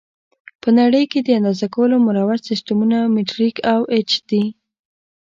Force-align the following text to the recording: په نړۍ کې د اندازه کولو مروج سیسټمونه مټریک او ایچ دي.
په 0.61 0.69
نړۍ 0.79 1.03
کې 1.11 1.19
د 1.23 1.27
اندازه 1.39 1.67
کولو 1.75 1.95
مروج 2.05 2.39
سیسټمونه 2.49 2.97
مټریک 3.15 3.55
او 3.73 3.79
ایچ 3.93 4.11
دي. 4.29 4.43